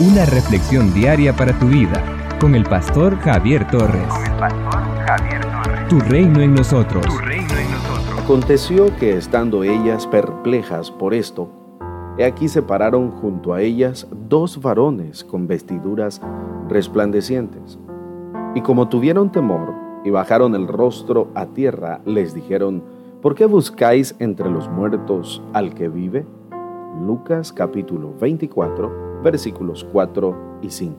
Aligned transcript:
Una 0.00 0.24
reflexión 0.26 0.94
diaria 0.94 1.34
para 1.34 1.58
tu 1.58 1.66
vida 1.66 2.00
con 2.40 2.54
el 2.54 2.62
pastor 2.62 3.18
Javier 3.18 3.68
Torres. 3.68 4.06
Con 4.06 4.24
el 4.26 4.38
pastor 4.38 4.80
Javier 5.04 5.40
Torres. 5.40 5.88
Tu 5.88 5.98
reino 5.98 6.40
en 6.40 6.54
nosotros. 6.54 7.04
Tu 7.04 7.18
reino 7.18 7.52
en 7.56 7.68
nosotros. 7.72 8.22
Aconteció 8.22 8.96
que 8.96 9.16
estando 9.16 9.64
ellas 9.64 10.06
perplejas 10.06 10.92
por 10.92 11.14
esto, 11.14 11.48
he 12.16 12.24
aquí 12.24 12.46
se 12.46 12.62
pararon 12.62 13.10
junto 13.10 13.54
a 13.54 13.60
ellas 13.60 14.06
dos 14.28 14.62
varones 14.62 15.24
con 15.24 15.48
vestiduras 15.48 16.22
resplandecientes. 16.68 17.80
Y 18.54 18.60
como 18.60 18.88
tuvieron 18.88 19.32
temor 19.32 19.74
y 20.04 20.10
bajaron 20.10 20.54
el 20.54 20.68
rostro 20.68 21.26
a 21.34 21.46
tierra, 21.46 22.02
les 22.04 22.34
dijeron, 22.34 22.84
¿por 23.20 23.34
qué 23.34 23.46
buscáis 23.46 24.14
entre 24.20 24.48
los 24.48 24.68
muertos 24.68 25.42
al 25.52 25.74
que 25.74 25.88
vive? 25.88 26.24
Lucas 27.04 27.52
capítulo 27.52 28.14
24 28.20 29.07
versículos 29.22 29.86
4 29.92 30.60
y 30.62 30.70
5. 30.70 30.96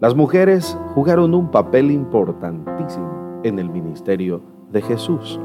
Las 0.00 0.14
mujeres 0.14 0.78
jugaron 0.94 1.34
un 1.34 1.50
papel 1.50 1.90
importantísimo 1.90 3.40
en 3.42 3.58
el 3.58 3.68
ministerio 3.68 4.40
de 4.70 4.82
Jesús. 4.82 5.40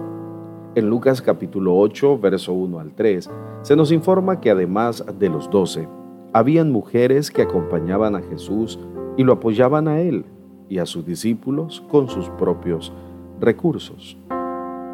En 0.76 0.90
Lucas 0.90 1.22
capítulo 1.22 1.76
8, 1.78 2.20
verso 2.20 2.54
1 2.54 2.80
al 2.80 2.94
3, 2.94 3.30
se 3.62 3.76
nos 3.76 3.92
informa 3.92 4.40
que 4.40 4.52
además 4.52 5.06
de 5.20 5.30
los 5.30 5.50
doce, 5.50 5.88
habían 6.34 6.72
mujeres 6.72 7.30
que 7.30 7.44
acompañaban 7.44 8.16
a 8.16 8.22
Jesús 8.22 8.80
y 9.18 9.24
lo 9.24 9.34
apoyaban 9.34 9.88
a 9.88 10.02
él 10.02 10.26
y 10.70 10.80
a 10.80 10.86
sus 10.86 11.06
discípulos 11.06 11.84
con 11.90 12.08
sus 12.08 12.30
propios 12.32 12.92
recursos. 13.40 14.18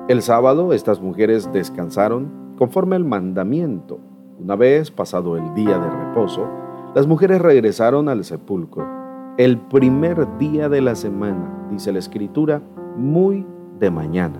El 0.09 0.21
sábado 0.21 0.73
estas 0.73 1.01
mujeres 1.01 1.51
descansaron 1.53 2.55
conforme 2.57 2.95
al 2.95 3.05
mandamiento. 3.05 3.99
Una 4.39 4.55
vez 4.55 4.89
pasado 4.89 5.35
el 5.35 5.53
día 5.53 5.77
de 5.77 5.89
reposo, 5.89 6.47
las 6.95 7.05
mujeres 7.07 7.41
regresaron 7.41 8.07
al 8.07 8.23
sepulcro. 8.23 8.87
El 9.37 9.57
primer 9.57 10.37
día 10.37 10.69
de 10.69 10.79
la 10.79 10.95
semana, 10.95 11.67
dice 11.69 11.91
la 11.91 11.99
escritura, 11.99 12.61
muy 12.95 13.45
de 13.81 13.91
mañana. 13.91 14.39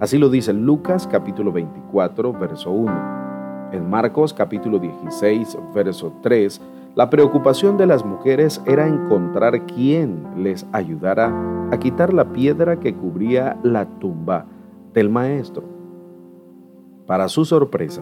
Así 0.00 0.16
lo 0.16 0.30
dice 0.30 0.54
Lucas 0.54 1.06
capítulo 1.06 1.52
24, 1.52 2.32
verso 2.32 2.70
1. 2.70 3.70
En 3.72 3.90
Marcos 3.90 4.32
capítulo 4.32 4.78
16, 4.78 5.58
verso 5.74 6.14
3, 6.22 6.62
la 6.94 7.10
preocupación 7.10 7.76
de 7.76 7.86
las 7.86 8.02
mujeres 8.02 8.62
era 8.64 8.88
encontrar 8.88 9.66
quien 9.66 10.26
les 10.38 10.66
ayudara 10.72 11.68
a 11.70 11.78
quitar 11.78 12.14
la 12.14 12.32
piedra 12.32 12.80
que 12.80 12.94
cubría 12.94 13.58
la 13.62 13.84
tumba 13.98 14.46
del 14.94 15.10
maestro. 15.10 15.64
Para 17.06 17.28
su 17.28 17.44
sorpresa, 17.44 18.00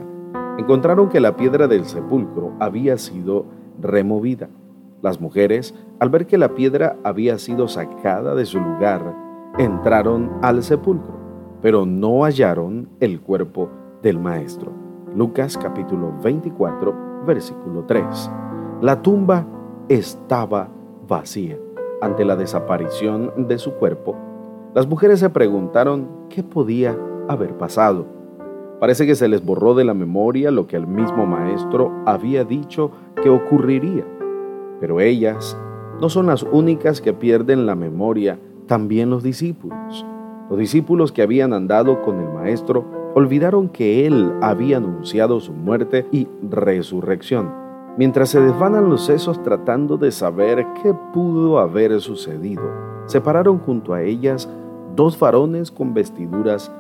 encontraron 0.59 1.09
que 1.09 1.21
la 1.21 1.37
piedra 1.37 1.69
del 1.69 1.85
sepulcro 1.85 2.53
había 2.61 2.99
sido 2.99 3.47
removida. 3.81 4.49
Las 5.03 5.21
mujeres, 5.21 5.75
al 5.99 6.11
ver 6.11 6.27
que 6.27 6.39
la 6.39 6.55
piedra 6.55 6.97
había 7.05 7.39
sido 7.39 7.69
sacada 7.69 8.35
de 8.35 8.47
su 8.47 8.61
lugar, 8.61 9.17
entraron 9.59 10.31
al 10.43 10.63
sepulcro, 10.63 11.15
pero 11.61 11.85
no 11.87 12.25
hallaron 12.25 12.89
el 13.01 13.21
cuerpo 13.21 13.69
del 14.03 14.19
maestro. 14.19 14.73
Lucas 15.15 15.59
capítulo 15.59 16.13
24, 16.23 17.25
versículo 17.27 17.85
3. 17.85 18.31
La 18.81 19.03
tumba 19.03 19.47
estaba 19.89 20.69
vacía. 21.07 21.59
Ante 22.01 22.25
la 22.25 22.35
desaparición 22.35 23.47
de 23.47 23.59
su 23.59 23.75
cuerpo, 23.75 24.17
las 24.75 24.87
mujeres 24.87 25.21
se 25.21 25.31
preguntaron 25.31 26.09
qué 26.29 26.43
podía 26.43 26.97
haber 27.29 27.57
pasado. 27.59 28.22
Parece 28.83 29.07
que 29.07 29.15
se 29.15 29.29
les 29.29 29.45
borró 29.47 29.77
de 29.77 29.85
la 29.85 29.95
memoria 29.95 30.51
lo 30.51 30.67
que 30.67 30.75
el 30.75 30.89
mismo 30.89 31.25
maestro 31.25 31.93
había 32.05 32.43
dicho 32.43 32.91
que 33.23 33.31
ocurriría. 33.31 34.05
Pero 34.81 34.99
ellas 34.99 35.57
no 36.01 36.09
son 36.09 36.27
las 36.27 36.43
únicas 36.43 37.01
que 37.01 37.13
pierden 37.13 37.65
la 37.65 37.77
memoria, 37.77 38.41
también 38.67 39.09
los 39.09 39.23
discípulos. 39.23 40.05
Los 40.51 40.59
discípulos 40.59 41.13
que 41.13 41.23
habían 41.23 41.53
andado 41.53 42.03
con 42.03 42.19
el 42.19 42.29
maestro 42.29 42.85
olvidaron 43.15 43.69
que 43.69 44.05
él 44.05 44.33
había 44.43 44.79
anunciado 44.79 45.39
su 45.39 45.53
muerte 45.53 46.09
y 46.11 46.27
resurrección. 46.51 47.53
Mientras 47.97 48.31
se 48.31 48.41
desvanan 48.41 48.91
los 48.91 49.07
sesos 49.07 49.41
tratando 49.45 49.97
de 49.97 50.11
saber 50.11 50.67
qué 50.83 50.93
pudo 51.15 51.61
haber 51.61 52.01
sucedido, 52.01 52.65
se 53.07 53.21
pararon 53.21 53.61
junto 53.61 53.95
a 53.95 54.03
ellas 54.03 54.51
dos 54.97 55.17
varones 55.21 55.71
con 55.71 55.95
vestiduras 55.95 56.73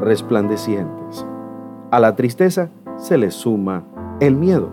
resplandecientes. 0.00 1.26
A 1.90 1.98
la 1.98 2.14
tristeza 2.14 2.70
se 2.98 3.18
les 3.18 3.34
suma 3.34 3.84
el 4.20 4.36
miedo. 4.36 4.70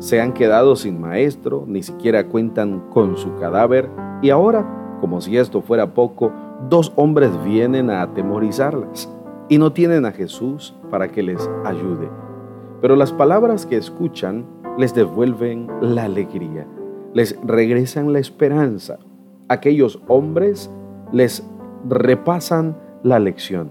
Se 0.00 0.20
han 0.20 0.32
quedado 0.32 0.74
sin 0.74 1.00
maestro, 1.00 1.64
ni 1.68 1.84
siquiera 1.84 2.26
cuentan 2.26 2.80
con 2.90 3.16
su 3.16 3.36
cadáver 3.36 3.88
y 4.22 4.30
ahora, 4.30 4.98
como 5.00 5.20
si 5.20 5.36
esto 5.36 5.62
fuera 5.62 5.94
poco, 5.94 6.32
dos 6.68 6.92
hombres 6.96 7.30
vienen 7.44 7.90
a 7.90 8.02
atemorizarlas 8.02 9.08
y 9.48 9.58
no 9.58 9.72
tienen 9.72 10.04
a 10.04 10.10
Jesús 10.10 10.74
para 10.90 11.06
que 11.06 11.22
les 11.22 11.48
ayude. 11.64 12.10
Pero 12.80 12.96
las 12.96 13.12
palabras 13.12 13.64
que 13.64 13.76
escuchan 13.76 14.44
les 14.76 14.92
devuelven 14.94 15.68
la 15.80 16.04
alegría, 16.04 16.66
les 17.14 17.38
regresan 17.44 18.12
la 18.12 18.18
esperanza. 18.18 18.98
Aquellos 19.48 20.02
hombres 20.08 20.72
les 21.12 21.48
repasan 21.88 22.76
la 23.04 23.20
lección. 23.20 23.70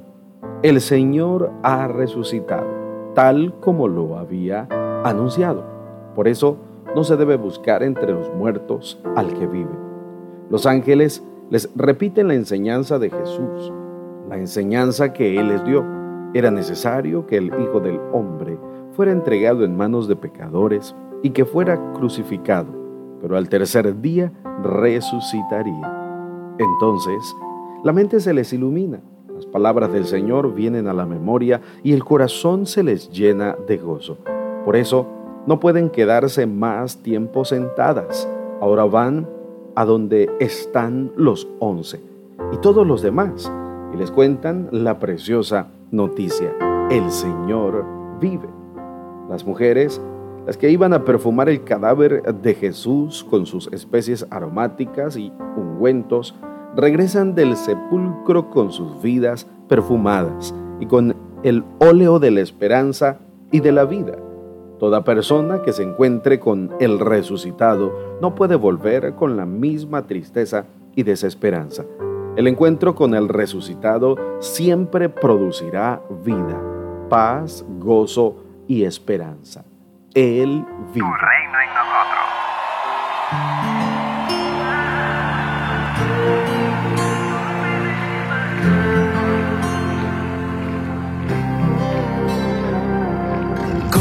El 0.63 0.79
Señor 0.79 1.51
ha 1.63 1.87
resucitado 1.89 2.76
tal 3.17 3.55
como 3.61 3.87
lo 3.87 4.19
había 4.19 4.67
anunciado. 5.03 5.63
Por 6.13 6.27
eso 6.27 6.57
no 6.95 7.03
se 7.03 7.17
debe 7.17 7.35
buscar 7.35 7.81
entre 7.81 8.13
los 8.13 8.31
muertos 8.35 9.01
al 9.15 9.33
que 9.33 9.47
vive. 9.47 9.71
Los 10.51 10.67
ángeles 10.67 11.23
les 11.49 11.67
repiten 11.75 12.27
la 12.27 12.35
enseñanza 12.35 12.99
de 12.99 13.09
Jesús, 13.09 13.73
la 14.29 14.37
enseñanza 14.37 15.13
que 15.13 15.39
Él 15.39 15.47
les 15.47 15.65
dio. 15.65 15.83
Era 16.35 16.51
necesario 16.51 17.25
que 17.25 17.37
el 17.37 17.47
Hijo 17.59 17.79
del 17.79 17.99
Hombre 18.13 18.59
fuera 18.91 19.11
entregado 19.11 19.65
en 19.65 19.75
manos 19.75 20.07
de 20.07 20.15
pecadores 20.15 20.95
y 21.23 21.31
que 21.31 21.43
fuera 21.43 21.93
crucificado, 21.93 22.67
pero 23.19 23.35
al 23.35 23.49
tercer 23.49 23.99
día 23.99 24.31
resucitaría. 24.61 26.53
Entonces, 26.59 27.35
la 27.83 27.93
mente 27.93 28.19
se 28.19 28.31
les 28.35 28.53
ilumina 28.53 29.01
las 29.37 29.45
palabras 29.45 29.93
del 29.93 30.07
Señor 30.07 30.55
vienen 30.55 30.87
a 30.87 30.93
la 30.93 31.05
memoria 31.05 31.61
y 31.83 31.93
el 31.93 32.03
corazón 32.03 32.65
se 32.65 32.81
les 32.81 33.11
llena 33.11 33.55
de 33.67 33.77
gozo. 33.77 34.17
Por 34.65 34.75
eso 34.75 35.05
no 35.45 35.59
pueden 35.59 35.91
quedarse 35.91 36.47
más 36.47 36.97
tiempo 37.03 37.45
sentadas. 37.45 38.27
Ahora 38.59 38.85
van 38.85 39.29
a 39.75 39.85
donde 39.85 40.27
están 40.39 41.11
los 41.15 41.47
once 41.59 42.01
y 42.51 42.57
todos 42.57 42.87
los 42.87 43.03
demás 43.03 43.51
y 43.93 43.97
les 43.97 44.09
cuentan 44.09 44.69
la 44.71 44.97
preciosa 44.97 45.67
noticia. 45.91 46.51
El 46.89 47.11
Señor 47.11 47.85
vive. 48.19 48.49
Las 49.29 49.45
mujeres, 49.45 50.01
las 50.47 50.57
que 50.57 50.71
iban 50.71 50.93
a 50.93 51.05
perfumar 51.05 51.47
el 51.47 51.63
cadáver 51.63 52.23
de 52.41 52.55
Jesús 52.55 53.23
con 53.23 53.45
sus 53.45 53.71
especies 53.71 54.25
aromáticas 54.31 55.15
y 55.15 55.31
ungüentos, 55.55 56.33
regresan 56.75 57.35
del 57.35 57.55
sepulcro 57.55 58.49
con 58.49 58.71
sus 58.71 59.01
vidas 59.01 59.47
perfumadas 59.67 60.53
y 60.79 60.85
con 60.85 61.15
el 61.43 61.63
óleo 61.79 62.19
de 62.19 62.31
la 62.31 62.41
esperanza 62.41 63.19
y 63.51 63.59
de 63.59 63.71
la 63.71 63.85
vida. 63.85 64.17
Toda 64.79 65.03
persona 65.03 65.61
que 65.63 65.73
se 65.73 65.83
encuentre 65.83 66.39
con 66.39 66.71
el 66.79 66.99
resucitado 66.99 68.17
no 68.21 68.35
puede 68.35 68.55
volver 68.55 69.15
con 69.15 69.35
la 69.35 69.45
misma 69.45 70.05
tristeza 70.05 70.65
y 70.95 71.03
desesperanza. 71.03 71.83
El 72.35 72.45
encuentro 72.47 72.93
con 72.93 73.15
el 73.15 73.29
resucitado 73.29 74.15
siempre 74.39 75.09
producirá 75.09 76.01
vida, 76.23 76.61
paz, 77.09 77.65
gozo 77.79 78.35
y 78.67 78.83
esperanza. 78.83 79.65
Él 80.13 80.63
vive. 80.93 81.07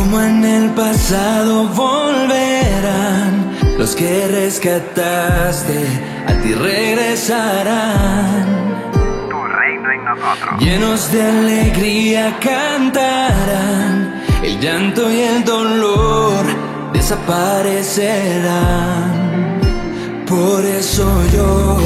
Como 0.07 0.23
en 0.23 0.45
el 0.45 0.71
pasado 0.71 1.67
volverán 1.67 3.57
los 3.77 3.97
que 3.97 4.29
rescataste, 4.29 5.85
a 6.29 6.33
ti 6.43 6.55
regresarán. 6.55 8.47
Tu 9.29 9.37
reino 9.59 9.91
en 9.91 10.05
nosotros. 10.05 10.61
Llenos 10.61 11.11
de 11.11 11.23
alegría 11.23 12.39
cantarán, 12.39 14.23
el 14.45 14.61
llanto 14.61 15.11
y 15.11 15.23
el 15.23 15.45
dolor 15.45 16.47
desaparecerán. 16.93 19.59
Por 20.29 20.65
eso 20.65 21.11
yo 21.35 21.79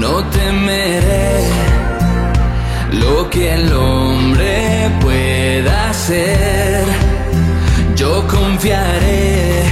no 0.00 0.24
temeré 0.30 1.44
lo 2.92 3.28
que 3.28 3.52
el 3.52 3.70
hombre 3.70 4.41
confiaré 8.62 9.64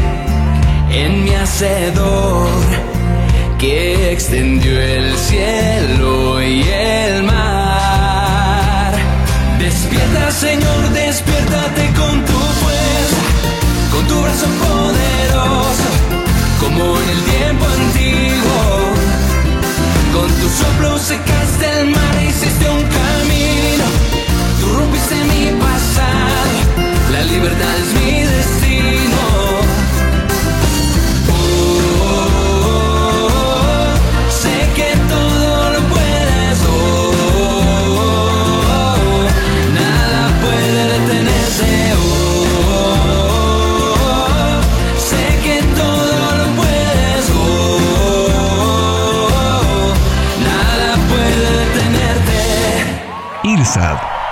en 0.90 1.22
mi 1.22 1.32
hacedor 1.36 2.48
que 3.56 4.10
extendió 4.10 4.80
el 4.80 5.16
cielo 5.16 6.42
y 6.42 6.62
el 6.62 7.22
mar. 7.22 8.92
Despierta, 9.60 10.32
Señor, 10.32 10.88
despiértate 10.90 11.86
con 12.00 12.24
tu 12.24 12.38
fuerza, 12.62 13.22
con 13.92 14.08
tu 14.08 14.22
brazo 14.22 14.46
poderoso, 14.66 15.88
como 16.58 16.82
en 16.82 17.08
el 17.10 17.20
tiempo 17.22 17.29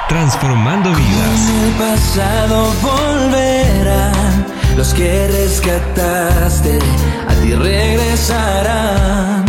transformando 0.09 0.91
vidas. 0.91 1.49
En 1.49 1.57
el 1.65 1.73
pasado 1.75 2.73
volverán 2.83 4.47
los 4.77 4.93
que 4.95 5.29
rescataste, 5.29 6.81
a 7.29 7.35
ti 7.43 7.55
regresarán. 7.55 9.45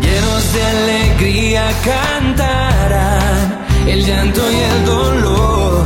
Llenos 0.00 0.52
de 0.54 0.62
alegría 0.64 1.70
cantarán, 1.84 3.58
el 3.86 4.04
llanto 4.04 4.50
y 4.50 4.56
el 4.56 4.84
dolor 4.86 5.84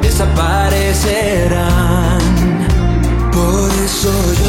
desaparecerán. 0.00 2.22
Por 3.32 3.70
eso 3.86 4.12
yo 4.40 4.43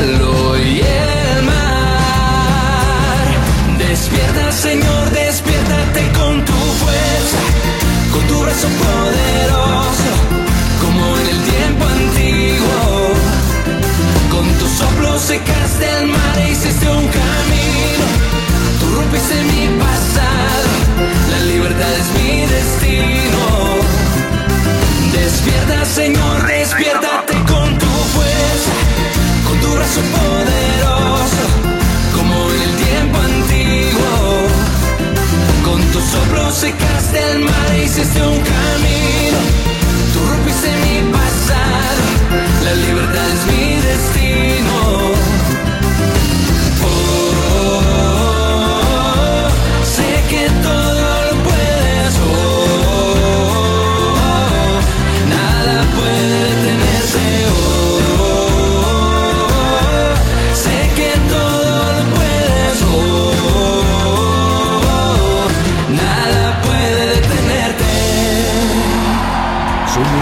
cielo 0.00 0.56
y 0.58 0.80
el 0.80 1.42
mar. 1.42 1.56
Despierta, 3.78 4.52
Señor, 4.52 5.10
despiértate 5.10 6.12
con 6.18 6.44
tu 6.44 6.52
fuerza, 6.52 7.40
con 8.12 8.22
tu 8.26 8.40
brazo 8.40 8.68
poderoso, 8.68 10.10
como 10.80 11.02
en 11.18 11.26
el 11.34 11.40
tiempo 11.52 11.84
antiguo. 11.84 13.14
Con 14.30 14.46
tu 14.58 14.66
soplo 14.68 15.18
secaste 15.18 15.86
el 15.98 16.06
mar 16.06 16.38
e 16.38 16.50
hiciste 16.50 16.88
un 16.88 17.06
camino. 17.18 18.04
Tú 18.80 18.86
rompiste 18.96 19.36
mi 19.52 19.66
pasado, 19.84 20.70
la 21.30 21.40
libertad 21.52 21.92
es 22.02 22.08
mi 22.18 22.46
destino. 22.56 23.44
Despierta, 25.12 25.84
Señor, 25.84 26.36
fuerza, 26.46 27.09
con 29.80 30.79